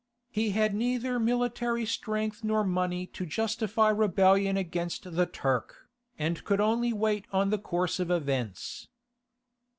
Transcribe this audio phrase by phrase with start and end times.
[0.31, 6.59] He had neither military strength nor money to justify rebellion against the Turk, and could
[6.59, 8.87] only wait on the course of events.